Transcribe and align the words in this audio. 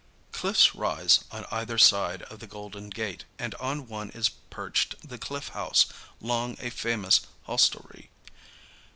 Cliffs 0.31 0.73
rise 0.73 1.25
on 1.29 1.45
either 1.51 1.77
side 1.77 2.23
of 2.23 2.39
the 2.39 2.47
Golden 2.47 2.89
Gate, 2.89 3.25
and 3.37 3.53
on 3.59 3.85
one 3.85 4.09
is 4.09 4.29
perched 4.29 4.95
the 5.07 5.19
Cliff 5.19 5.49
House, 5.49 5.85
long 6.19 6.57
a 6.59 6.71
famous 6.71 7.21
hostelry. 7.43 8.09